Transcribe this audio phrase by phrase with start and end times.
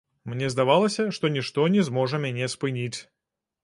[0.31, 2.95] Мне здавалася, што нішто не зможа мяне спыніць.